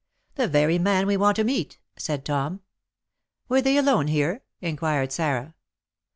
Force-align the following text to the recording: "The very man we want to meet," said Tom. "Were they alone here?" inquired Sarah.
"The 0.33 0.47
very 0.47 0.79
man 0.79 1.05
we 1.05 1.15
want 1.15 1.35
to 1.35 1.43
meet," 1.43 1.77
said 1.95 2.25
Tom. 2.25 2.61
"Were 3.47 3.61
they 3.61 3.77
alone 3.77 4.07
here?" 4.07 4.41
inquired 4.59 5.11
Sarah. 5.11 5.53